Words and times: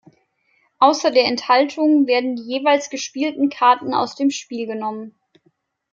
Außer 0.79 1.11
der 1.11 1.25
Enthaltung 1.25 2.07
werden 2.07 2.35
die 2.35 2.41
jeweils 2.41 2.89
gespielten 2.89 3.49
Karten 3.49 3.93
aus 3.93 4.15
dem 4.15 4.31
Spiel 4.31 4.65
genommen. 4.65 5.13